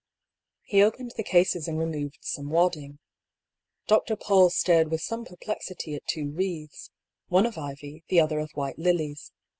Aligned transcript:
He 0.63 0.81
opened 0.81 1.11
the 1.15 1.21
cases 1.23 1.67
and 1.67 1.77
removed 1.77 2.17
some 2.21 2.49
wadding. 2.49 2.97
Dr. 3.85 4.15
Paull 4.15 4.49
stared 4.49 4.89
with 4.89 5.01
some 5.03 5.23
perplexity 5.25 5.93
at 5.93 6.07
two 6.07 6.31
wreaths 6.31 6.89
one 7.27 7.45
of 7.45 7.55
ivy, 7.55 8.03
the 8.07 8.19
other 8.19 8.39
of 8.39 8.49
white 8.55 8.79
lilies. 8.79 9.31